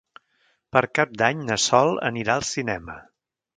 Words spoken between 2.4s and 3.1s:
al cinema.